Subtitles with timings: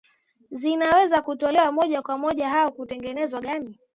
[0.51, 3.79] zinaweza kutolewa moja kwa moja au kutengenezwa angani